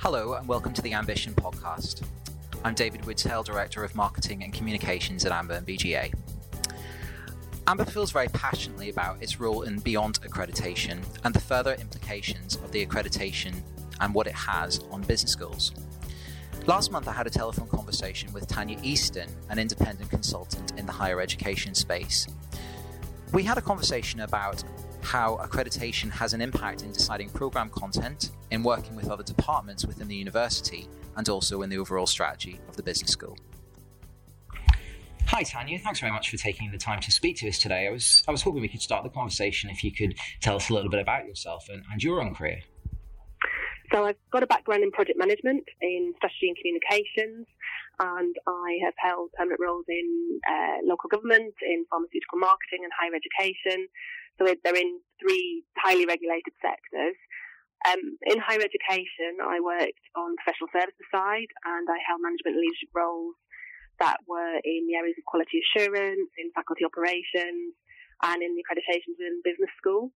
[0.00, 2.04] Hello, and welcome to the Ambition podcast.
[2.64, 6.14] I'm David Woods-Hale, Director of Marketing and Communications at AMBA and BGA.
[7.66, 12.70] AMBA feels very passionately about its role in beyond accreditation and the further implications of
[12.70, 13.52] the accreditation
[14.00, 15.72] and what it has on business schools.
[16.66, 20.92] Last month, I had a telephone conversation with Tania Easton, an independent consultant in the
[20.92, 22.28] higher education space.
[23.32, 24.62] We had a conversation about
[25.08, 30.06] how accreditation has an impact in deciding program content, in working with other departments within
[30.06, 33.34] the university, and also in the overall strategy of the business school.
[35.28, 37.86] Hi Tania, thanks very much for taking the time to speak to us today.
[37.86, 40.68] I was I was hoping we could start the conversation if you could tell us
[40.68, 42.60] a little bit about yourself and, and your own career.
[43.90, 47.46] So I've got a background in project management, in strategy and communications,
[47.98, 53.16] and I have held permanent roles in uh, local government, in pharmaceutical marketing and higher
[53.16, 53.88] education.
[54.38, 57.18] So they're in three highly regulated sectors.
[57.86, 62.62] Um, in higher education, I worked on professional services side and I held management and
[62.62, 63.38] leadership roles
[63.98, 67.74] that were in the areas of quality assurance, in faculty operations,
[68.22, 70.10] and in the accreditations within business school.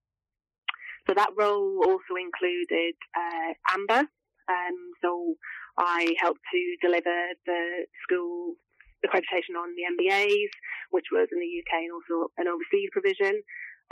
[1.06, 4.06] So that role also included uh, AMBA.
[4.46, 5.34] Um, so
[5.78, 8.54] I helped to deliver the school
[9.02, 10.52] accreditation on the MBAs,
[10.90, 13.42] which was in the UK and also an overseas provision,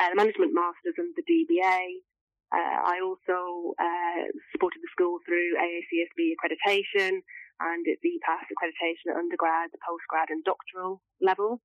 [0.08, 2.00] the Management Masters and the DBA.
[2.50, 7.20] Uh, I also uh, supported the school through AACSB accreditation
[7.60, 11.60] and its EPAS accreditation at undergrad, postgrad and doctoral level.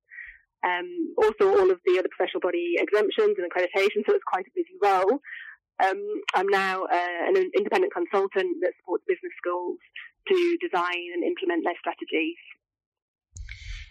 [0.64, 4.54] Um, also, all of the other professional body exemptions and accreditation, so it's quite a
[4.54, 5.20] busy role.
[5.82, 6.00] Um,
[6.34, 9.78] I'm now uh, an independent consultant that supports business schools
[10.28, 12.40] to design and implement their strategies.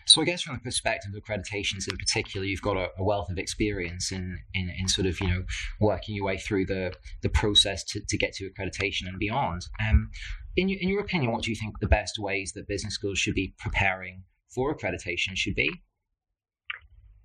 [0.08, 3.30] So I guess from the perspective of accreditations in particular, you've got a, a, wealth
[3.32, 5.44] of experience in, in, in sort of, you know,
[5.82, 9.66] working your way through the, the process to, to get to accreditation and beyond.
[9.82, 10.12] Um,
[10.56, 13.18] in, your, in your opinion, what do you think the best ways that business schools
[13.18, 15.72] should be preparing for accreditation should be?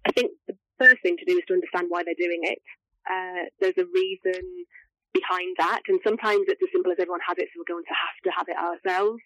[0.07, 2.59] I think the first thing to do is to understand why they're doing it.
[3.09, 4.43] Uh, there's a reason
[5.13, 7.95] behind that, and sometimes it's as simple as everyone has it, so we're going to
[7.95, 9.21] have to have it ourselves.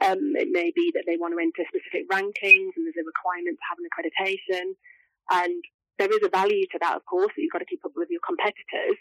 [0.00, 3.58] Um, it may be that they want to enter specific rankings, and there's a requirement
[3.58, 4.74] to have an accreditation,
[5.30, 5.62] and
[5.98, 8.08] there is a value to that, of course, that you've got to keep up with
[8.10, 8.98] your competitors.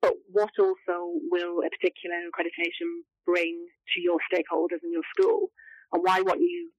[0.00, 5.50] But what also will a particular accreditation bring to your stakeholders and your school,
[5.92, 6.70] and why want you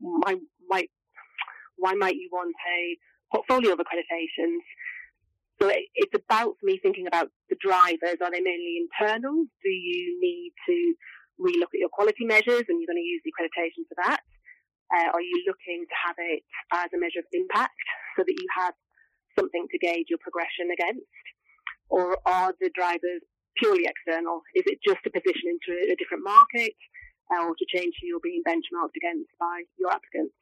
[0.00, 0.90] might, might
[1.76, 2.98] why might you want a
[3.32, 4.60] portfolio of accreditations?
[5.60, 8.20] So it, it's about me thinking about the drivers.
[8.20, 9.46] Are they mainly internal?
[9.62, 10.94] Do you need to
[11.96, 14.20] quality measures and you're going to use the accreditation for that?
[14.92, 17.80] Uh, are you looking to have it as a measure of impact
[18.14, 18.76] so that you have
[19.34, 21.08] something to gauge your progression against?
[21.88, 23.24] Or are the drivers
[23.56, 24.44] purely external?
[24.54, 26.76] Is it just a position into a different market
[27.32, 30.36] uh, or to change who you're being benchmarked against by your applicants?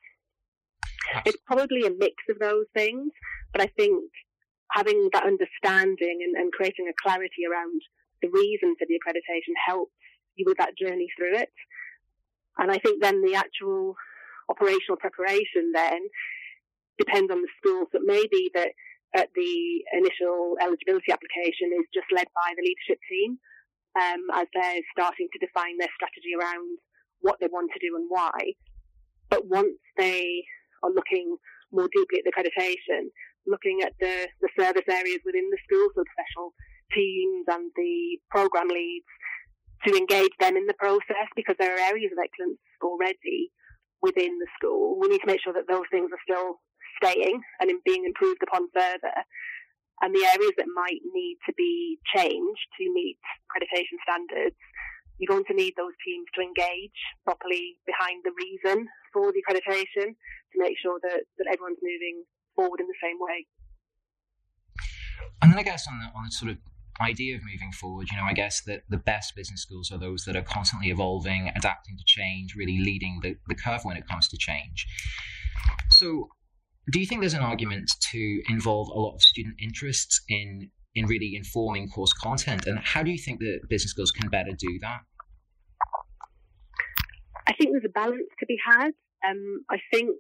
[1.25, 3.12] It's probably a mix of those things,
[3.53, 4.10] but I think
[4.72, 7.81] having that understanding and, and creating a clarity around
[8.20, 9.93] the reason for the accreditation helps
[10.36, 11.50] you with that journey through it.
[12.58, 13.94] And I think then the actual
[14.48, 16.00] operational preparation then
[16.98, 17.86] depends on the school.
[17.90, 18.70] So it may be that
[19.14, 19.54] at the
[19.94, 23.38] initial eligibility application is just led by the leadership team
[23.94, 26.78] um, as they're starting to define their strategy around
[27.20, 28.58] what they want to do and why.
[29.30, 30.44] But once they
[30.82, 31.36] are looking
[31.72, 33.10] more deeply at the accreditation,
[33.46, 36.54] looking at the, the service areas within the school, so the professional
[36.92, 39.06] teams and the program leads,
[39.86, 43.52] to engage them in the process because there are areas of excellence already
[44.00, 44.98] within the school.
[45.00, 46.60] We need to make sure that those things are still
[47.00, 49.16] staying and in being improved upon further.
[50.02, 53.18] And the areas that might need to be changed to meet
[53.48, 54.56] accreditation standards,
[55.18, 60.12] you're going to need those teams to engage properly behind the reason for the accreditation
[60.12, 62.24] to make sure that, that everyone's moving
[62.56, 63.46] forward in the same way.
[65.40, 66.58] And then I guess on the, on the sort of
[67.00, 70.25] idea of moving forward, you know, I guess that the best business schools are those
[70.25, 74.29] that are constantly evolving, adapting to change, really leading the, the curve when it comes
[74.29, 74.87] to change.
[75.91, 76.29] So,
[76.93, 81.06] do you think there's an argument to involve a lot of student interests in in
[81.06, 84.79] really informing course content, and how do you think that business schools can better do
[84.81, 85.00] that?
[87.49, 88.93] I think there's a balance to be had.
[89.29, 90.14] Um, I think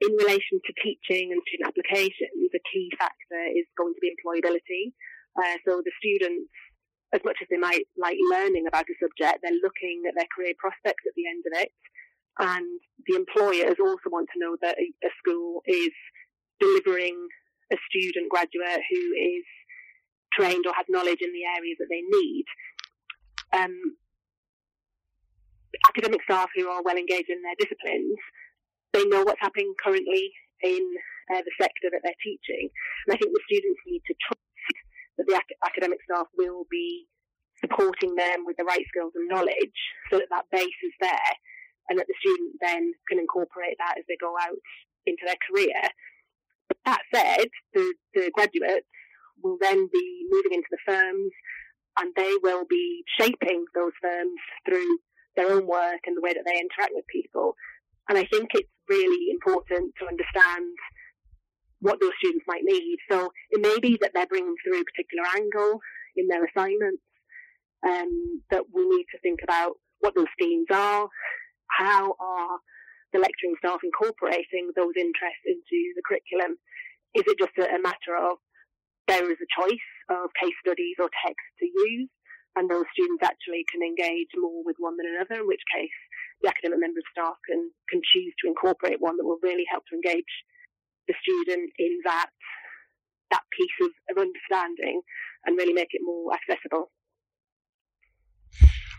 [0.00, 4.94] in relation to teaching and student applications, a key factor is going to be employability.
[5.38, 6.50] Uh, so the students,
[7.14, 10.52] as much as they might like learning about a subject, they're looking at their career
[10.58, 11.70] prospects at the end of it.
[12.38, 15.94] And the employers also want to know that a, a school is
[16.60, 17.16] delivering
[17.72, 19.46] a student graduate who is
[20.34, 22.46] trained or has knowledge in the areas that they need.
[23.54, 23.74] Um,
[25.88, 28.18] academic staff who are well engaged in their disciplines,
[28.92, 30.32] they know what's happening currently
[30.62, 30.82] in
[31.30, 32.70] uh, the sector that they're teaching.
[33.06, 34.47] And I think the students need to trust
[35.18, 37.06] that the ac- academic staff will be
[37.60, 39.78] supporting them with the right skills and knowledge
[40.10, 41.32] so that that base is there
[41.88, 44.58] and that the student then can incorporate that as they go out
[45.06, 45.82] into their career.
[46.68, 48.86] But that said, the, the graduates
[49.42, 51.32] will then be moving into the firms
[51.98, 54.98] and they will be shaping those firms through
[55.36, 57.54] their own work and the way that they interact with people.
[58.08, 60.74] And I think it's really important to understand
[61.80, 62.98] what those students might need.
[63.10, 65.80] So it may be that they're bringing through a particular angle
[66.16, 67.02] in their assignments,
[67.86, 71.08] um, that we need to think about what those themes are,
[71.70, 72.58] how are
[73.12, 76.58] the lecturing staff incorporating those interests into the curriculum?
[77.14, 78.38] Is it just a, a matter of
[79.06, 82.10] there is a choice of case studies or text to use,
[82.56, 85.98] and those students actually can engage more with one than another, in which case
[86.42, 89.82] the academic member of staff can, can choose to incorporate one that will really help
[89.88, 90.28] to engage
[91.08, 92.30] the student in that
[93.30, 95.02] that piece of, of understanding
[95.44, 96.90] and really make it more accessible.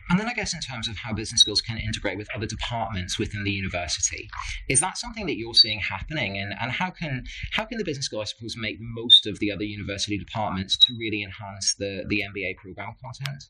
[0.09, 3.19] And then I guess in terms of how business skills can integrate with other departments
[3.19, 4.27] within the university,
[4.67, 6.39] is that something that you're seeing happening?
[6.39, 9.51] And, and how can how can the business school, I suppose, make most of the
[9.51, 13.44] other university departments to really enhance the, the MBA program content?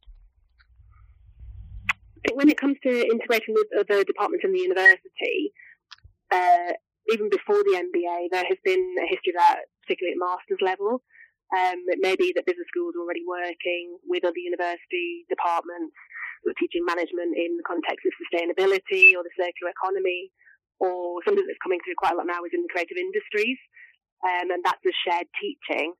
[1.92, 5.54] I think when it comes to integrating with other departments in the university,
[6.30, 6.74] uh,
[7.12, 11.02] even before the MBA, there has been a history of that, particularly at master's level.
[11.50, 15.98] Um, it may be that business schools are already working with other university departments
[16.44, 20.30] who are teaching management in the context of sustainability or the circular economy,
[20.80, 23.60] or something that's coming through quite a lot now is in the creative industries,
[24.24, 25.94] um, and that's the shared teaching.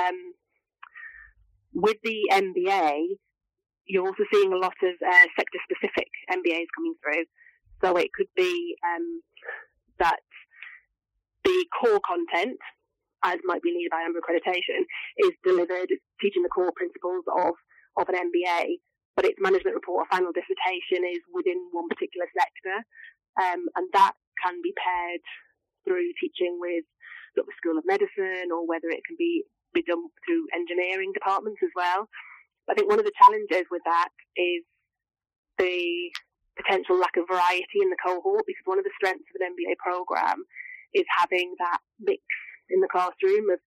[0.00, 0.34] Um,
[1.74, 3.20] with the MBA,
[3.86, 7.24] you're also seeing a lot of uh, sector-specific MBAs coming through.
[7.82, 9.22] So it could be um,
[9.98, 10.20] that
[11.44, 12.58] the core content
[13.24, 14.84] as might be needed by AMBA accreditation,
[15.24, 15.88] is delivered
[16.20, 17.56] teaching the core principles of,
[17.96, 18.84] of an MBA,
[19.16, 22.84] but its management report or final dissertation is within one particular sector.
[23.40, 24.12] Um, and that
[24.44, 25.24] can be paired
[25.88, 26.84] through teaching with
[27.34, 29.42] the School of Medicine or whether it can be,
[29.72, 32.06] be done through engineering departments as well.
[32.68, 34.62] I think one of the challenges with that is
[35.58, 36.12] the
[36.56, 39.76] potential lack of variety in the cohort because one of the strengths of an MBA
[39.82, 40.44] program
[40.94, 42.22] is having that mix
[42.70, 43.60] in the classroom of,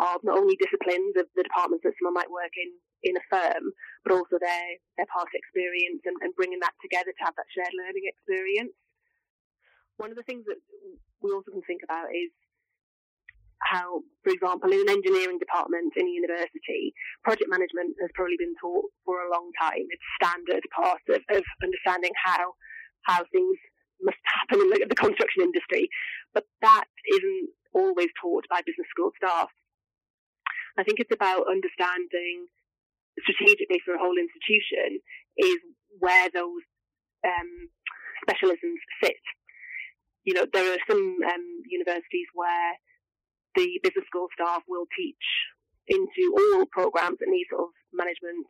[0.00, 2.72] of not only disciplines of the departments that someone might work in
[3.02, 3.74] in a firm,
[4.06, 7.74] but also their, their past experience and, and bringing that together to have that shared
[7.74, 8.70] learning experience.
[9.98, 10.62] One of the things that
[11.18, 12.30] we also can think about is
[13.62, 18.54] how, for example, in an engineering department in a university, project management has probably been
[18.58, 19.86] taught for a long time.
[19.86, 22.54] It's standard part of, of understanding how
[23.02, 23.58] how things
[24.02, 25.88] must happen in the, the construction industry.
[26.34, 26.84] But that
[27.14, 29.48] isn't always taught by business school staff.
[30.78, 32.48] I think it's about understanding
[33.20, 35.00] strategically for a whole institution
[35.36, 35.60] is
[35.98, 36.64] where those
[37.24, 37.68] um,
[38.24, 39.20] specialisms sit.
[40.24, 42.78] You know, there are some um, universities where
[43.54, 45.26] the business school staff will teach
[45.88, 48.46] into all programs that need sort of management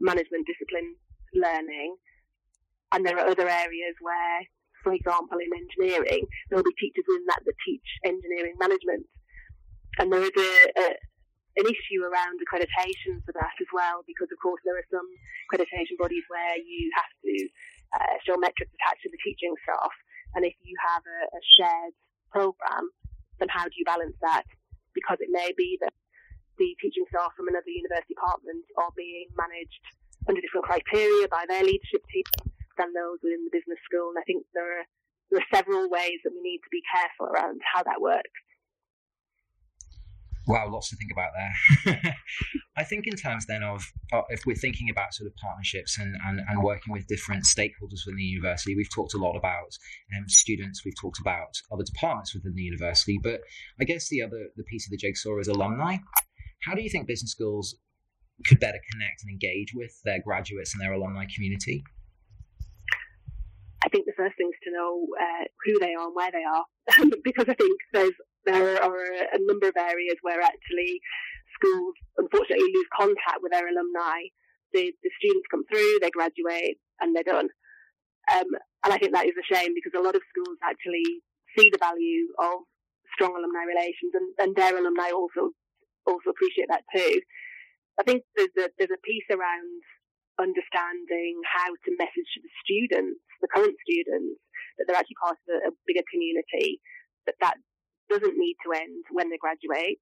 [0.00, 0.96] management discipline
[1.34, 1.96] learning,
[2.92, 4.48] and there are other areas where
[4.82, 9.06] for example, in engineering, there will be teachers in that that teach engineering management.
[9.98, 10.86] And there is a, a
[11.58, 15.06] an issue around accreditation for that as well, because of course there are some
[15.50, 17.34] accreditation bodies where you have to
[17.90, 19.90] uh, show metrics attached to the teaching staff.
[20.38, 21.94] And if you have a, a shared
[22.30, 22.86] program,
[23.42, 24.46] then how do you balance that?
[24.94, 25.92] Because it may be that
[26.54, 29.84] the teaching staff from another university department are being managed
[30.28, 32.24] under different criteria by their leadership team
[32.80, 34.08] than those within the business school.
[34.08, 34.86] And I think there are,
[35.28, 38.32] there are several ways that we need to be careful around how that works.
[40.46, 42.16] Wow, lots to think about there.
[42.76, 46.16] I think in terms then of uh, if we're thinking about sort of partnerships and,
[46.26, 49.76] and, and working with different stakeholders within the university, we've talked a lot about
[50.16, 53.42] um, students, we've talked about other departments within the university, but
[53.80, 55.98] I guess the other the piece of the jigsaw is alumni.
[56.62, 57.76] How do you think business schools
[58.46, 61.84] could better connect and engage with their graduates and their alumni community?
[63.90, 66.46] I think the first thing is to know uh, who they are and where they
[66.46, 66.62] are,
[67.26, 68.14] because I think there's
[68.46, 69.02] there are
[69.34, 71.02] a number of areas where actually
[71.58, 74.30] schools unfortunately lose contact with their alumni.
[74.72, 77.50] The, the students come through, they graduate, and they're done.
[78.30, 78.46] Um,
[78.86, 81.26] and I think that is a shame because a lot of schools actually
[81.58, 82.62] see the value of
[83.18, 85.50] strong alumni relations, and, and their alumni also
[86.06, 87.18] also appreciate that too.
[87.98, 89.82] I think there's a there's a piece around
[90.38, 94.40] understanding how to message to the students, the current students,
[94.78, 96.80] that they're actually part of a, a bigger community,
[97.26, 97.56] that that
[98.08, 100.00] doesn't need to end when they graduate.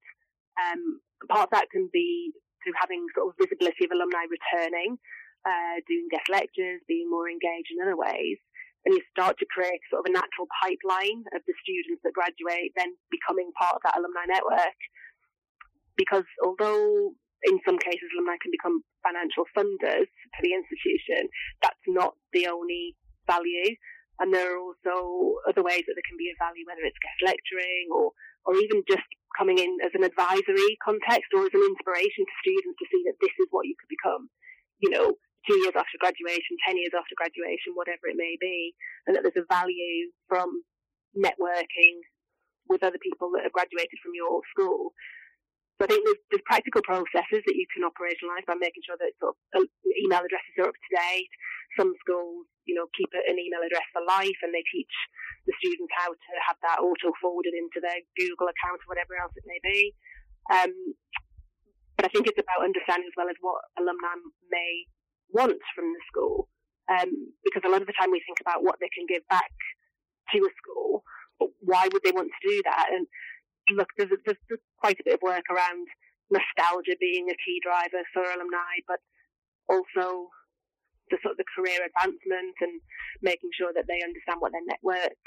[0.59, 4.99] Um, part of that can be through having sort of visibility of alumni returning,
[5.47, 8.39] uh, doing guest lectures, being more engaged in other ways.
[8.87, 12.73] And you start to create sort of a natural pipeline of the students that graduate
[12.79, 14.79] then becoming part of that alumni network.
[15.99, 17.13] Because although
[17.47, 21.29] in some cases alumni can become financial funders to the institution,
[21.63, 22.95] that's not the only
[23.29, 23.77] value.
[24.19, 27.23] And there are also other ways that there can be a value, whether it's guest
[27.23, 28.11] lecturing or,
[28.43, 29.07] or even just
[29.39, 33.21] coming in as an advisory context or as an inspiration to students to see that
[33.23, 34.27] this is what you could become.
[34.83, 35.07] You know,
[35.47, 38.75] two years after graduation, 10 years after graduation, whatever it may be,
[39.07, 40.67] and that there's a value from
[41.15, 42.03] networking
[42.67, 44.93] with other people that have graduated from your school.
[45.79, 49.15] So I think there's, there's practical processes that you can operationalise by making sure that
[49.23, 49.67] sort of uh,
[50.03, 51.33] email addresses are up to date.
[51.79, 54.93] Some schools you know, keep an email address for life and they teach
[55.49, 59.33] the students how to have that auto forwarded into their Google account or whatever else
[59.41, 59.97] it may be.
[60.53, 60.93] Um,
[61.97, 64.21] but I think it's about understanding as well as what alumni
[64.53, 64.85] may
[65.33, 66.53] want from the school.
[66.93, 69.53] Um, because a lot of the time we think about what they can give back
[70.37, 71.05] to a school,
[71.41, 72.93] but why would they want to do that?
[72.93, 73.09] And
[73.73, 75.89] look, there's, there's, there's quite a bit of work around
[76.29, 79.01] nostalgia being a key driver for alumni, but
[79.69, 80.33] also
[81.11, 82.81] the sort of the career advancement and
[83.23, 85.19] making sure that they understand what their network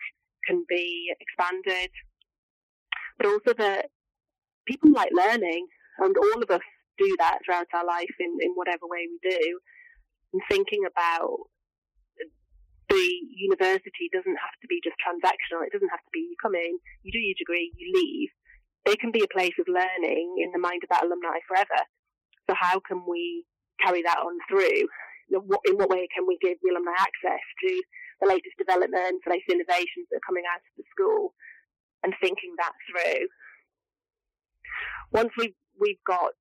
[0.45, 1.91] can be expanded.
[3.17, 3.89] But also that
[4.65, 5.67] people like learning,
[5.99, 6.65] and all of us
[6.97, 9.59] do that throughout our life in, in whatever way we do.
[10.33, 11.51] And thinking about
[12.89, 15.63] the university doesn't have to be just transactional.
[15.63, 18.29] It doesn't have to be you come in, you do your degree, you leave.
[18.85, 21.87] It can be a place of learning in the mind of that alumni forever.
[22.49, 23.45] So how can we
[23.79, 24.87] carry that on through?
[25.31, 27.71] In what way can we give the alumni access to
[28.19, 31.33] the latest developments, the latest innovations that are coming out of the school,
[32.03, 33.31] and thinking that through.
[35.11, 36.35] Once we've, we've got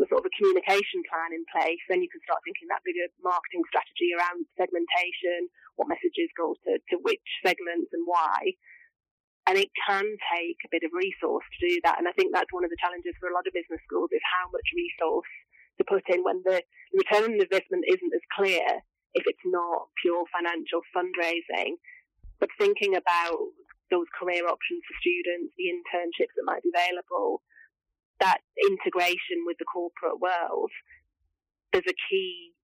[0.00, 3.06] the sort of a communication plan in place, then you can start thinking that bigger
[3.20, 8.56] marketing strategy around segmentation, what messages go to, to which segments and why.
[9.44, 11.98] And it can take a bit of resource to do that.
[11.98, 14.22] And I think that's one of the challenges for a lot of business schools is
[14.22, 15.32] how much resource
[15.82, 16.62] to put in when the
[16.94, 18.62] return on investment isn't as clear
[19.14, 21.82] if it's not pure financial fundraising.
[22.38, 23.38] But thinking about
[23.90, 27.42] those career options for students, the internships that might be available,
[28.20, 30.70] that integration with the corporate world,
[31.72, 32.54] there's a key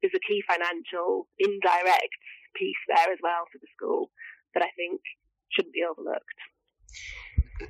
[0.00, 2.16] there's a key financial indirect
[2.56, 4.08] piece there as well for the school
[4.54, 5.00] that I think
[5.52, 6.40] shouldn't be overlooked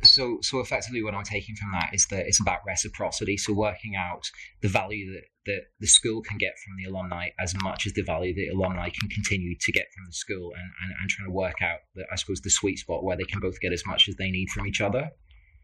[0.03, 3.37] so so effectively what i'm taking from that is that it's about reciprocity.
[3.37, 4.31] So working out
[4.63, 8.03] the value that, that the school can get from the alumni as much as the
[8.03, 11.33] value that alumni can continue to get from the school and, and, and trying to
[11.35, 14.09] work out the, i suppose the sweet spot where they can both get as much
[14.09, 15.11] as they need from each other.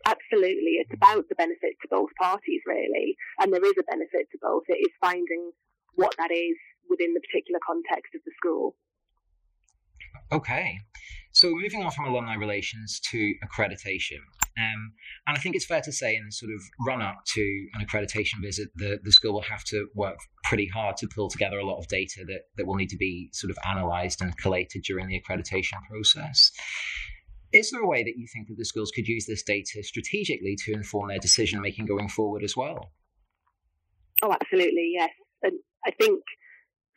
[0.05, 0.79] Absolutely.
[0.79, 3.17] It's about the benefit to both parties really.
[3.41, 4.63] And there is a benefit to both.
[4.69, 5.51] It is finding
[5.95, 6.57] what that is
[6.89, 8.77] within the particular context of the school
[10.33, 10.79] okay
[11.37, 14.21] so moving on from alumni relations to accreditation,
[14.59, 14.95] um,
[15.27, 17.85] and I think it's fair to say in the sort of run up to an
[17.85, 21.67] accreditation visit, the, the school will have to work pretty hard to pull together a
[21.67, 25.09] lot of data that, that will need to be sort of analysed and collated during
[25.09, 26.51] the accreditation process.
[27.53, 30.57] Is there a way that you think that the schools could use this data strategically
[30.65, 32.93] to inform their decision making going forward as well?
[34.23, 35.11] Oh, absolutely, yes.
[35.43, 35.53] And
[35.87, 36.23] I think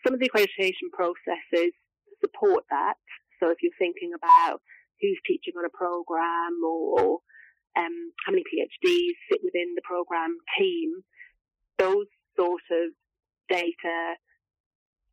[0.05, 1.73] some of the accreditation processes
[2.21, 2.95] support that.
[3.39, 4.61] So if you're thinking about
[5.01, 7.19] who's teaching on a program or
[7.77, 11.03] um, how many PhDs sit within the program team,
[11.77, 12.91] those sort of
[13.47, 14.19] data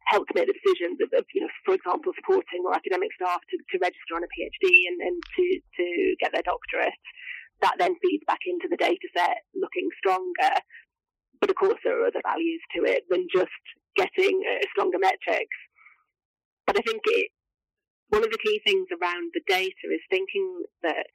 [0.07, 3.59] help make the decisions of, of, you know, for example, supporting more academic staff to,
[3.59, 5.45] to register on a PhD and, and to,
[5.75, 5.87] to
[6.23, 6.95] get their doctorate.
[7.63, 10.63] That then feeds back into the data set looking stronger.
[11.41, 13.51] But of course, there are other values to it than just
[13.97, 15.59] getting uh, stronger metrics.
[16.67, 17.31] But I think it,
[18.09, 21.07] one of the key things around the data is thinking that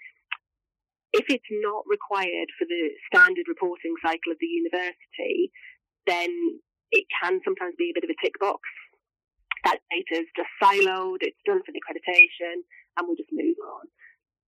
[1.14, 5.52] if it's not required for the standard reporting cycle of the university,
[6.08, 6.32] then
[6.92, 8.64] it can sometimes be a bit of a tick box.
[9.64, 12.64] That data is just siloed, it's done for the accreditation,
[12.98, 13.86] and we'll just move on.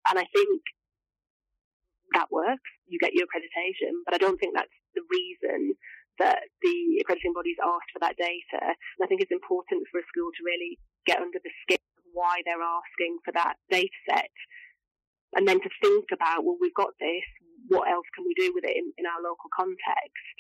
[0.10, 0.62] And I think
[2.16, 2.72] that works.
[2.88, 5.76] You get your accreditation, but I don't think that's the reason
[6.20, 8.62] that the accrediting bodies asked for that data.
[8.62, 12.06] And I think it's important for a school to really get under the skin of
[12.14, 14.34] why they're asking for that data set.
[15.34, 17.26] And then to think about, well, we've got this,
[17.68, 20.38] what else can we do with it in, in our local context?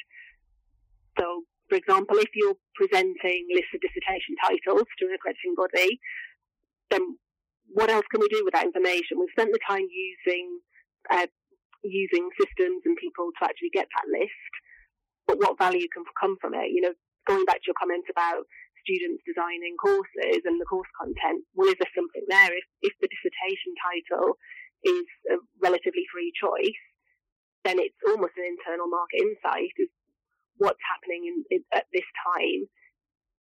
[1.18, 6.00] So For example, if you're presenting lists of dissertation titles to an accrediting body,
[6.92, 7.18] then
[7.74, 9.18] what else can we do with that information?
[9.18, 10.60] We've spent the time using
[11.10, 11.28] uh,
[11.84, 14.54] using systems and people to actually get that list,
[15.38, 16.72] what value can come from it?
[16.72, 16.96] You know,
[17.28, 18.44] going back to your comment about
[18.84, 22.52] students designing courses and the course content, well, is there something there?
[22.52, 24.36] If, if the dissertation title
[24.84, 26.82] is a relatively free choice,
[27.64, 29.88] then it's almost an internal market insight is
[30.60, 32.68] what's happening in, in, at this time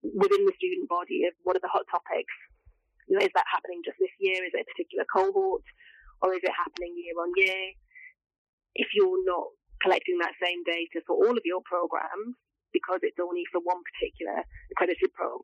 [0.04, 2.36] within the student body of what are the hot topics.
[3.08, 4.44] You know, is that happening just this year?
[4.44, 5.64] Is it a particular cohort?
[6.20, 7.72] Or is it happening year on year?
[8.76, 12.36] If you're not collecting that same data for all of your programs,
[12.72, 15.42] because it's only for one particular accredited program,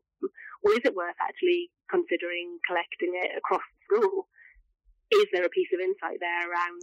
[0.63, 4.31] or is it worth actually considering collecting it across the school?
[5.11, 6.79] Is there a piece of insight there around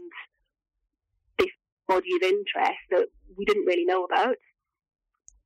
[1.39, 1.53] this
[1.89, 4.37] body of interest that we didn't really know about,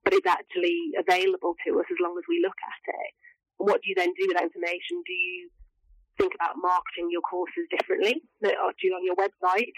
[0.02, 3.12] but it's actually available to us as long as we look at it?
[3.58, 5.02] And what do you then do with that information?
[5.02, 5.50] Do you
[6.18, 8.22] think about marketing your courses differently?
[8.42, 8.50] Do
[8.82, 9.74] you on your website?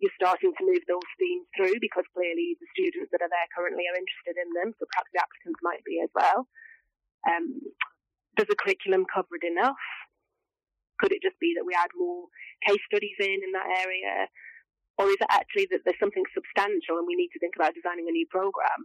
[0.00, 3.84] You're starting to move those themes through because clearly the students that are there currently
[3.84, 6.48] are interested in them, so perhaps the applicants might be as well.
[7.28, 7.60] Um,
[8.40, 9.80] does the curriculum cover it enough?
[11.04, 12.32] Could it just be that we add more
[12.64, 14.28] case studies in in that area?
[14.96, 18.08] Or is it actually that there's something substantial and we need to think about designing
[18.08, 18.80] a new program,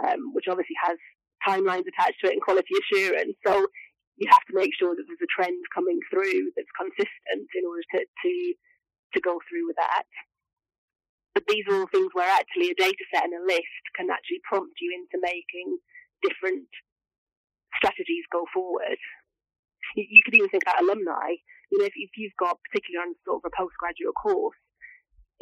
[0.00, 0.96] um, which obviously has
[1.44, 3.36] timelines attached to it and quality assurance?
[3.44, 3.68] So
[4.16, 7.84] you have to make sure that there's a trend coming through that's consistent in order
[7.92, 8.32] to, to,
[9.16, 10.08] to go through with that.
[11.34, 14.40] But these are all things where actually a data set and a list can actually
[14.46, 15.82] prompt you into making
[16.22, 16.70] different
[17.74, 18.96] strategies go forward.
[19.98, 21.42] You, you could even think about alumni.
[21.74, 24.56] You know, if, if you've got, particularly on sort of a postgraduate course,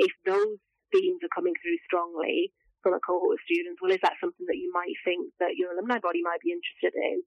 [0.00, 0.56] if those
[0.96, 4.56] themes are coming through strongly from a cohort of students, well, is that something that
[4.56, 7.20] you might think that your alumni body might be interested in?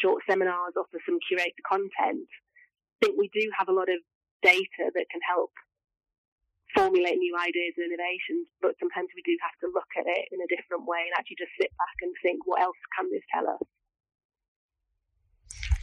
[0.00, 2.28] Short seminars offer some curated content.
[2.28, 4.00] I think we do have a lot of
[4.42, 5.52] data that can help
[6.78, 10.38] formulate new ideas and innovations, but sometimes we do have to look at it in
[10.38, 13.50] a different way and actually just sit back and think, what else can this tell
[13.50, 13.62] us?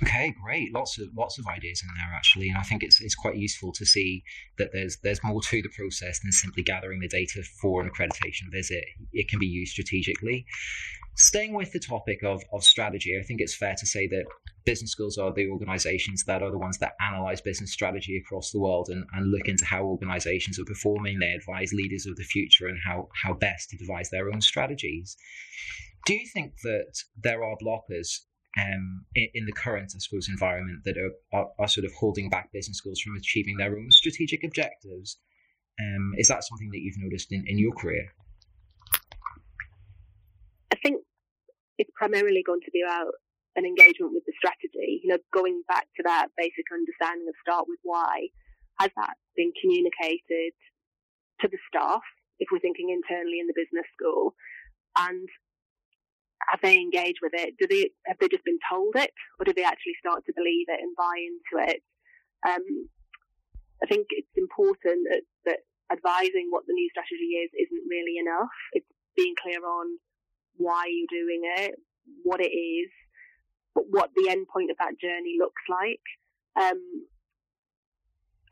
[0.04, 0.74] Okay, great.
[0.74, 3.72] Lots of lots of ideas in there actually, and I think it's it's quite useful
[3.74, 4.24] to see
[4.58, 8.52] that there's there's more to the process than simply gathering the data for an accreditation
[8.52, 8.84] visit.
[9.14, 10.46] It can be used strategically.
[11.16, 14.26] Staying with the topic of, of strategy, I think it's fair to say that
[14.66, 18.60] business schools are the organizations that are the ones that analyze business strategy across the
[18.60, 21.20] world and, and look into how organizations are performing.
[21.20, 25.16] They advise leaders of the future and how, how best to devise their own strategies.
[26.06, 28.22] Do you think that there are blockers
[28.60, 32.30] um, in, in, the current, I suppose, environment that are, are, are, sort of holding
[32.30, 35.18] back business schools from achieving their own strategic objectives?
[35.80, 38.14] Um, is that something that you've noticed in, in your career?
[40.72, 41.02] I think
[41.78, 43.14] it's primarily going to be about
[43.56, 45.02] an engagement with the strategy.
[45.04, 48.30] You know, going back to that basic understanding of start with why,
[48.80, 50.52] has that been communicated
[51.42, 52.04] to the staff
[52.40, 54.36] if we're thinking internally in the business school?
[54.96, 55.28] And
[56.52, 57.56] have they engaged with it?
[57.58, 60.68] Do they have they just been told it, or do they actually start to believe
[60.68, 61.82] it and buy into it?
[62.48, 62.92] Um,
[63.84, 65.60] I think it's important that, that
[65.92, 68.52] advising what the new strategy is isn't really enough.
[68.74, 70.00] It's being clear on
[70.56, 71.76] why you're doing it,
[72.24, 72.90] what it is,
[73.76, 76.02] but what the end point of that journey looks like.
[76.56, 76.80] Um,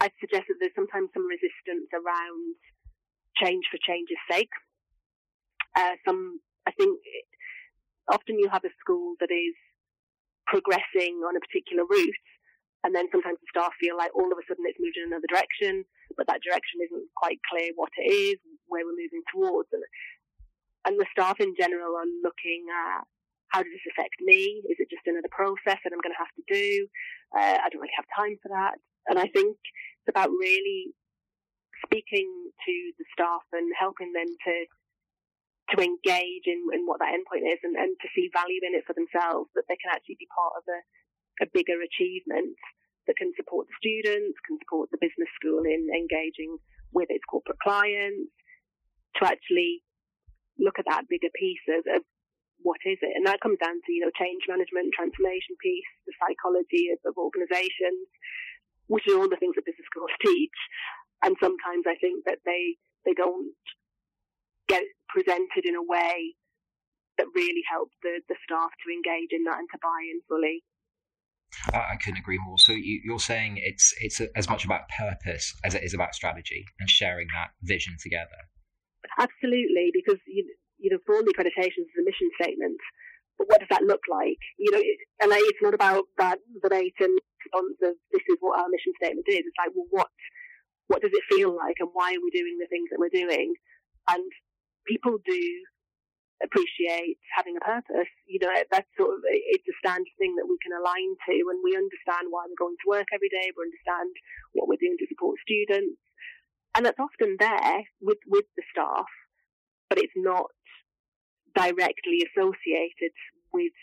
[0.03, 2.59] I'd suggest that there's sometimes some resistance around
[3.39, 4.51] change for change's sake.
[5.79, 6.99] Uh, some, I think,
[8.11, 9.55] often you have a school that is
[10.45, 12.27] progressing on a particular route,
[12.83, 15.31] and then sometimes the staff feel like all of a sudden it's moved in another
[15.31, 15.87] direction,
[16.19, 19.71] but that direction isn't quite clear what it is, where we're moving towards.
[19.71, 19.81] And
[20.85, 23.07] and the staff in general are looking at
[23.53, 24.65] how does this affect me?
[24.65, 26.89] Is it just another process that I'm going to have to do?
[27.37, 28.81] Uh, I don't really have time for that.
[29.05, 29.53] And I think
[30.01, 30.89] it's about really
[31.85, 34.55] speaking to the staff and helping them to
[35.71, 38.83] to engage in, in what that endpoint is and, and to see value in it
[38.83, 40.79] for themselves, that they can actually be part of a,
[41.47, 42.59] a bigger achievement
[43.07, 46.59] that can support the students, can support the business school in engaging
[46.91, 48.27] with its corporate clients,
[49.15, 49.81] to actually
[50.59, 52.03] look at that bigger piece of, of
[52.63, 53.13] what is it?
[53.15, 57.19] And that comes down to, you know, change management, transformation piece, the psychology of, of
[57.19, 58.07] organizations,
[58.87, 60.59] which are all the things that business schools teach.
[61.23, 63.55] And sometimes I think that they, they don't
[64.67, 66.35] get presented in a way
[67.17, 70.63] that really helps the, the staff to engage in that and to buy in fully.
[71.71, 72.57] I couldn't agree more.
[72.57, 76.65] So you, are saying it's it's as much about purpose as it is about strategy
[76.79, 78.49] and sharing that vision together.
[79.19, 80.49] Absolutely, because you,
[80.83, 82.77] you know, for all the accreditations a mission statement.
[83.39, 84.37] But what does that look like?
[84.59, 84.83] You know,
[85.23, 89.47] and it's not about that verbatim response of this is what our mission statement is.
[89.47, 90.11] It's like, well, what
[90.91, 93.55] what does it feel like, and why are we doing the things that we're doing?
[94.11, 94.27] And
[94.85, 95.41] people do
[96.43, 98.11] appreciate having a purpose.
[98.27, 101.63] You know, that's sort of it's a standard thing that we can align to, and
[101.63, 103.49] we understand why we're going to work every day.
[103.55, 104.11] We understand
[104.51, 105.97] what we're doing to support students,
[106.75, 109.07] and that's often there with with the staff,
[109.89, 110.51] but it's not
[111.55, 113.13] directly associated
[113.53, 113.73] with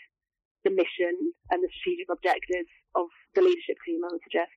[0.63, 4.01] the mission and the strategic objectives of the leadership team.
[4.03, 4.51] I would suggest.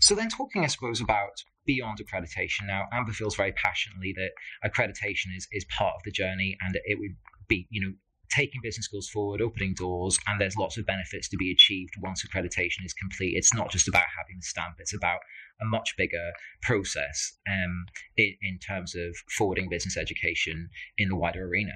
[0.00, 1.32] So then, talking, I suppose, about
[1.64, 2.66] beyond accreditation.
[2.66, 4.32] Now, AMBA feels very passionately that
[4.68, 7.16] accreditation is, is part of the journey and it would
[7.48, 7.94] be, you know,
[8.34, 12.24] taking business schools forward, opening doors, and there's lots of benefits to be achieved once
[12.24, 13.34] accreditation is complete.
[13.36, 15.20] It's not just about having the stamp, it's about
[15.60, 20.68] a much bigger process um, in, in terms of forwarding business education
[20.98, 21.72] in the wider arena.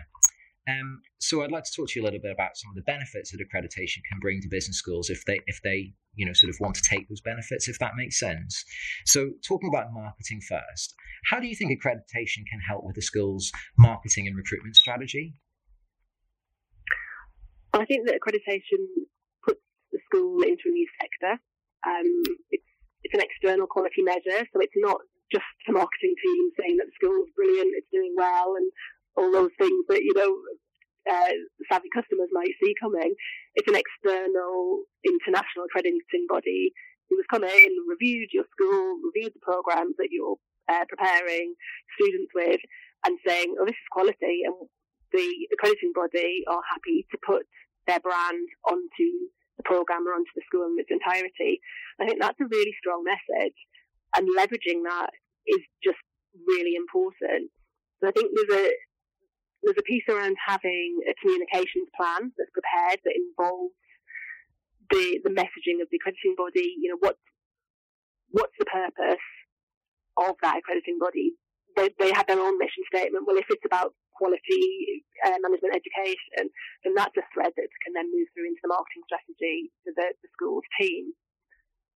[0.69, 2.83] Um, so I'd like to talk to you a little bit about some of the
[2.83, 6.51] benefits that accreditation can bring to business schools if they if they you know sort
[6.51, 8.65] of want to take those benefits, if that makes sense.
[9.07, 10.95] So talking about marketing first,
[11.25, 15.35] how do you think accreditation can help with the school's marketing and recruitment strategy?
[17.79, 19.07] I think that accreditation
[19.47, 19.63] puts
[19.93, 21.39] the school into a new sector.
[21.87, 22.11] Um,
[22.51, 22.67] it's
[23.05, 24.99] it's an external quality measure, so it's not
[25.31, 28.67] just the marketing team saying that the school is brilliant, it's doing well, and
[29.17, 30.35] all those things that you know
[31.07, 31.33] uh,
[31.71, 33.15] savvy customers might see coming.
[33.55, 36.73] It's an external international accrediting body
[37.09, 40.37] who has come in, reviewed your school, reviewed the programs that you're
[40.69, 41.55] uh, preparing
[41.95, 42.61] students with,
[43.07, 44.67] and saying, "Oh, this is quality," and
[45.13, 47.47] the accrediting body are happy to put
[47.89, 49.09] their brand onto
[49.57, 51.59] the program or onto the school in its entirety.
[51.99, 53.57] I think that's a really strong message,
[54.15, 55.11] and leveraging that
[55.49, 55.99] is just
[56.47, 57.51] really important.
[57.99, 58.67] So I think there's a
[59.63, 63.75] there's a piece around having a communications plan that's prepared that involves
[64.91, 66.77] the the messaging of the accrediting body.
[66.79, 67.17] You know, what
[68.31, 69.27] what's the purpose
[70.17, 71.35] of that accrediting body?
[71.77, 73.25] They, they have their own mission statement.
[73.27, 76.51] Well, if it's about quality uh, management education,
[76.83, 80.11] then that's a thread that can then move through into the marketing strategy for the,
[80.19, 81.15] the school's team.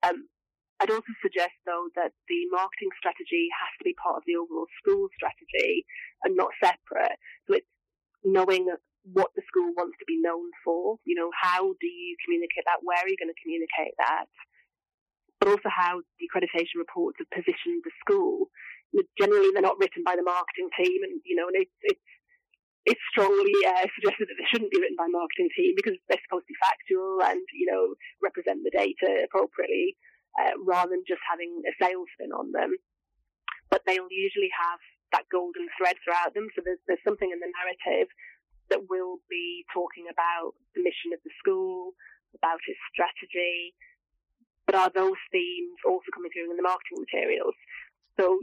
[0.07, 0.31] Um,
[0.79, 4.67] I'd also suggest, though, that the marketing strategy has to be part of the overall
[4.83, 5.87] school strategy
[6.27, 7.19] and not separate.
[7.47, 7.71] So it's
[8.27, 8.67] knowing
[9.07, 10.99] what the school wants to be known for.
[11.07, 12.83] You know, how do you communicate that?
[12.83, 14.27] Where are you going to communicate that?
[15.39, 18.51] But also how the accreditation reports have positioned the school.
[19.17, 22.09] Generally, they're not written by the marketing team, and you know, and it's it's
[22.85, 26.45] it's strongly uh, suggested that they shouldn't be written by marketing team because they're supposed
[26.45, 29.97] to be factual and you know represent the data appropriately
[30.39, 32.75] uh, rather than just having a sales spin on them.
[33.71, 34.81] But they'll usually have
[35.13, 36.49] that golden thread throughout them.
[36.53, 38.09] So there's, there's something in the narrative
[38.73, 41.93] that will be talking about the mission of the school,
[42.37, 43.77] about its strategy.
[44.65, 47.57] But are those themes also coming through in the marketing materials?
[48.17, 48.41] So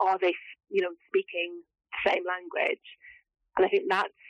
[0.00, 0.34] are they,
[0.68, 2.86] you know, speaking the same language?
[3.56, 4.22] And I think that's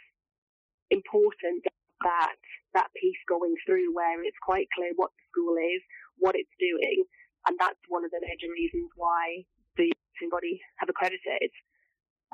[0.90, 1.64] important
[2.02, 2.36] that
[2.74, 5.82] that piece going through where it's quite clear what the school is,
[6.18, 7.04] what it's doing,
[7.46, 9.44] and that's one of the major reasons why
[9.76, 9.92] the
[10.30, 11.50] body have accredited.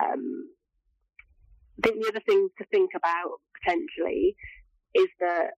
[0.03, 0.51] Um,
[1.79, 4.35] I think the other thing to think about potentially
[4.95, 5.55] is that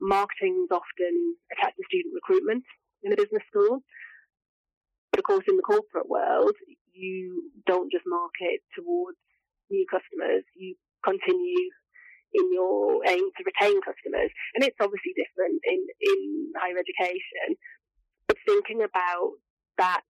[0.00, 2.64] marketing is often attached to student recruitment
[3.02, 3.80] in a business school.
[5.12, 6.56] But of course, in the corporate world,
[6.98, 9.18] you don't just market towards
[9.70, 11.70] new customers, you continue
[12.34, 14.30] in your aim to retain customers.
[14.54, 16.20] And it's obviously different in, in
[16.58, 17.56] higher education,
[18.26, 19.38] but thinking about
[19.78, 20.04] that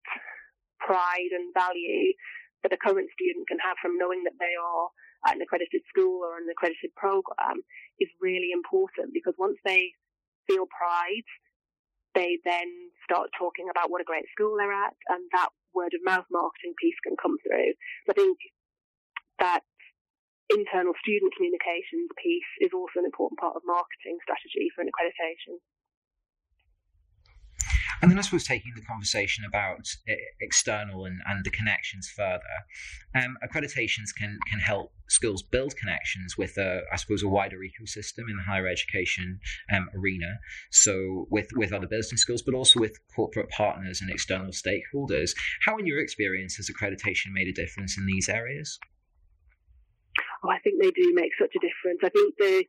[0.81, 2.17] pride and value
[2.63, 4.87] that a current student can have from knowing that they are
[5.27, 7.63] at an accredited school or an accredited program
[8.01, 9.95] is really important because once they
[10.47, 11.29] feel pride,
[12.15, 12.67] they then
[13.05, 16.75] start talking about what a great school they're at, and that word of mouth marketing
[16.75, 17.79] piece can come through.
[18.11, 18.35] I think
[19.39, 19.63] that
[20.51, 25.63] internal student communications piece is also an important part of marketing strategy for an accreditation.
[28.01, 32.41] And then I suppose taking the conversation about uh, external and, and the connections further,
[33.15, 38.31] um, accreditations can can help schools build connections with a, I suppose, a wider ecosystem
[38.31, 39.41] in the higher education
[39.73, 40.39] um, arena.
[40.71, 45.31] So with with other business schools, but also with corporate partners and external stakeholders.
[45.65, 48.79] How, in your experience, has accreditation made a difference in these areas?
[50.45, 52.01] oh, I think they do make such a difference.
[52.03, 52.65] I think the,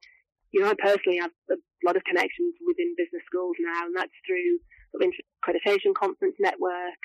[0.52, 4.16] you know, I personally have a lot of connections within business schools now, and that's
[4.26, 4.60] through
[4.94, 7.02] the accreditation conference network,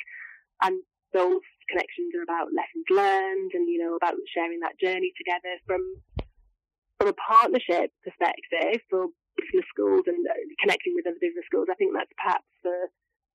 [0.62, 5.56] and those connections are about lessons learned and, you know, about sharing that journey together
[5.66, 5.80] from,
[6.98, 11.70] from a partnership perspective for business schools and uh, connecting with other business schools.
[11.70, 12.90] I think that's perhaps for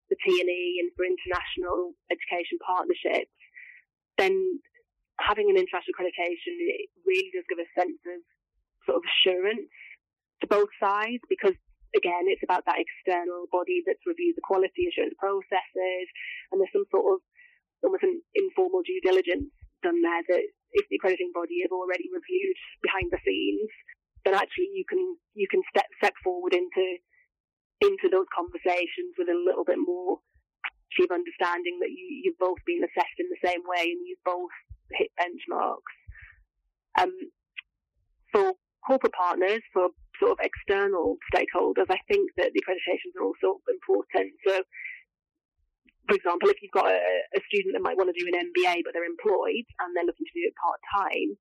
[0.09, 3.31] the TNE and for international education partnerships,
[4.17, 4.33] then
[5.19, 8.19] having an international accreditation it really does give a sense of
[8.88, 9.69] sort of assurance
[10.41, 11.55] to both sides because
[11.95, 16.08] again it's about that external body that's reviewed the quality assurance processes
[16.52, 17.19] and there's some sort of
[17.82, 19.49] almost an informal due diligence
[19.82, 20.43] done there that
[20.75, 23.71] if the accrediting body have already reviewed behind the scenes
[24.25, 25.02] then actually you can
[25.34, 26.99] you can step step forward into
[27.80, 30.19] into those conversations with a little bit more
[30.99, 34.52] of understanding that you, you've both been assessed in the same way and you've both
[34.91, 35.95] hit benchmarks.
[36.99, 37.13] Um,
[38.34, 38.54] for
[38.86, 44.36] corporate partners, for sort of external stakeholders, I think that the accreditations are also important.
[44.45, 44.62] So,
[46.08, 48.84] for example, if you've got a, a student that might want to do an MBA
[48.84, 51.38] but they're employed and they're looking to do it part time,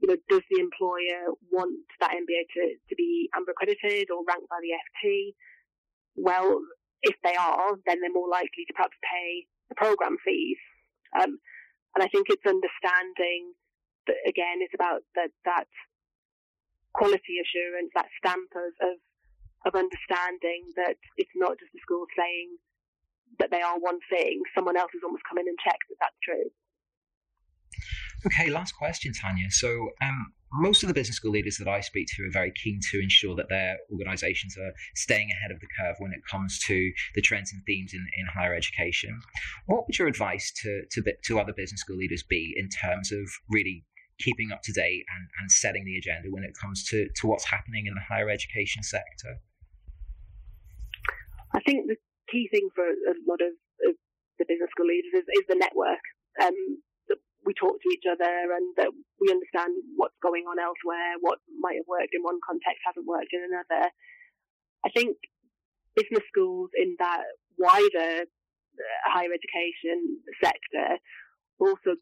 [0.00, 4.48] you know, does the employer want that MBA to, to be AMBA accredited or ranked
[4.48, 5.34] by the FT?
[6.14, 6.60] Well,
[7.02, 10.58] if they are, then they're more likely to perhaps pay the program fees.
[11.14, 11.38] Um,
[11.94, 13.54] and I think it's understanding
[14.06, 15.68] that again, it's about that that
[16.98, 18.98] quality assurance, that stamp of, of
[19.66, 22.56] of understanding that it's not just the school saying
[23.38, 24.40] that they are one thing.
[24.54, 26.46] Someone else has almost come in and checked that that's true.
[28.26, 29.50] Okay, last question, Tania.
[29.50, 32.80] So, um, most of the business school leaders that I speak to are very keen
[32.90, 36.90] to ensure that their organizations are staying ahead of the curve when it comes to
[37.14, 39.20] the trends and themes in, in higher education.
[39.66, 43.28] What would your advice to, to, to other business school leaders be in terms of
[43.50, 43.84] really
[44.18, 47.44] keeping up to date and, and setting the agenda when it comes to, to what's
[47.44, 49.38] happening in the higher education sector?
[51.54, 51.96] I think the
[52.30, 53.54] key thing for a lot of,
[53.88, 53.94] of
[54.38, 56.02] the business school leaders is, is the network.
[56.42, 56.82] Um,
[57.46, 61.80] we talk to each other and that we understand what's going on elsewhere, what might
[61.80, 63.88] have worked in one context hasn't worked in another.
[64.84, 65.16] I think
[65.96, 67.24] business schools in that
[67.56, 71.00] wider uh, higher education sector
[71.58, 71.98] also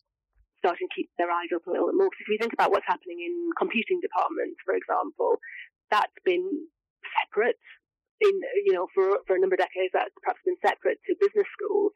[0.66, 2.10] starting to keep their eyes up a little bit more.
[2.10, 5.38] Because if we think about what's happening in computing departments, for example,
[5.94, 6.42] that's been
[7.22, 7.62] separate
[8.18, 8.34] in
[8.66, 9.94] you know for for a number of decades.
[9.94, 11.94] That's perhaps been separate to business schools,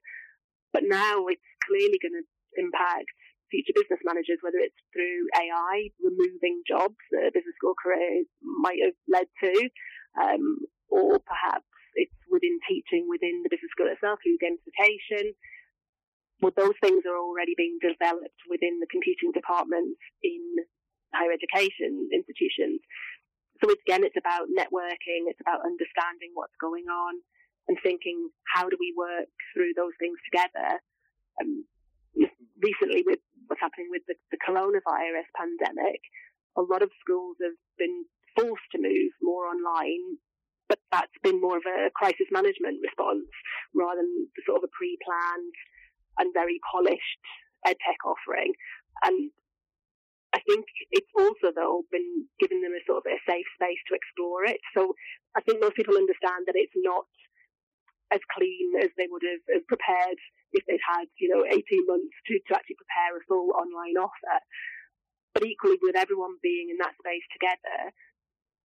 [0.70, 2.26] but now it's clearly going to
[2.62, 3.10] impact
[3.50, 8.78] future business managers, whether it's through AI, removing jobs that a business school career might
[8.78, 9.52] have led to,
[10.14, 11.66] um, or perhaps
[11.98, 15.34] it's within teaching within the business school itself through gamification.
[16.40, 20.40] Well, those things are already being developed within the computing departments in
[21.12, 22.80] higher education institutions.
[23.60, 27.20] So again, it's about networking, it's about understanding what's going on
[27.68, 30.80] and thinking, how do we work through those things together?
[31.36, 31.68] Um,
[32.60, 36.00] recently with what's happening with the, the coronavirus pandemic,
[36.56, 40.16] a lot of schools have been forced to move more online,
[40.68, 43.28] but that's been more of a crisis management response
[43.74, 45.56] rather than sort of a pre-planned
[46.20, 47.18] and very polished
[47.66, 48.52] edtech offering.
[49.02, 49.32] And
[50.30, 53.96] I think it's also though been giving them a sort of a safe space to
[53.98, 54.60] explore it.
[54.76, 54.94] So
[55.34, 57.08] I think most people understand that it's not
[58.12, 60.18] as clean as they would have prepared
[60.52, 64.38] if they'd had, you know, 18 months to, to actually prepare a full online offer.
[65.34, 67.94] But equally, with everyone being in that space together,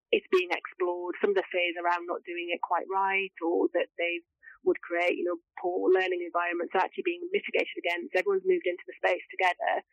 [0.09, 1.13] it's being explored.
[1.21, 4.25] Some of the fears around not doing it quite right or that they
[4.65, 8.17] would create, you know, poor learning environments are actually being mitigated against.
[8.17, 9.85] Everyone's moved into the space together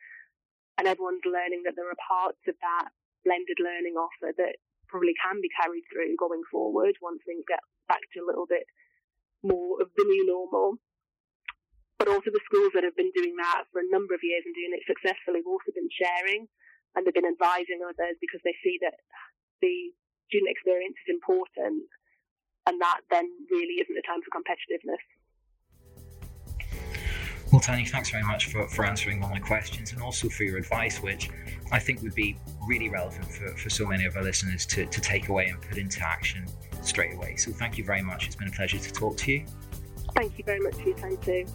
[0.77, 2.89] and everyone's learning that there are parts of that
[3.23, 4.57] blended learning offer that
[4.89, 8.65] probably can be carried through going forward once things get back to a little bit
[9.41, 10.77] more of the new normal.
[12.01, 14.53] But also the schools that have been doing that for a number of years and
[14.53, 16.49] doing it successfully have also been sharing
[16.93, 18.97] and they've been advising others because they see that
[19.61, 19.93] the
[20.27, 21.85] student experience is important
[22.67, 25.01] and that then really isn't the time for competitiveness.
[27.51, 30.57] Well, Tania, thanks very much for, for answering all my questions and also for your
[30.57, 31.29] advice, which
[31.71, 32.35] I think would be
[32.67, 35.77] really relevant for, for so many of our listeners to, to take away and put
[35.77, 36.47] into action
[36.81, 37.35] straight away.
[37.35, 38.25] So thank you very much.
[38.25, 39.45] It's been a pleasure to talk to you.
[40.15, 41.45] Thank you very much for your time too.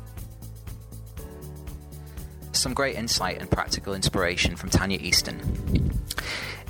[2.52, 5.87] Some great insight and practical inspiration from Tania Easton.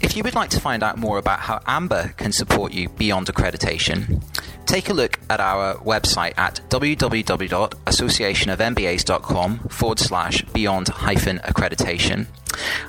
[0.01, 3.27] If you would like to find out more about how AMBA can support you beyond
[3.27, 4.23] accreditation,
[4.65, 12.27] take a look at our website at www.associationofmbas.com forward slash beyond hyphen accreditation.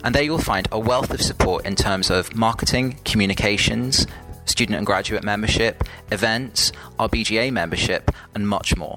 [0.04, 4.06] And there you'll find a wealth of support in terms of marketing, communications,
[4.45, 8.95] student and graduate membership, events, our BGA membership, and much more.